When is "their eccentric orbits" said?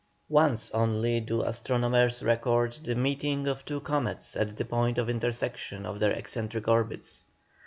5.99-7.23